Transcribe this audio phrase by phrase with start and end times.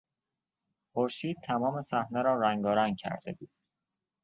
[0.93, 3.49] خورشید تمام صحنه را رنگارنگ کرده بود.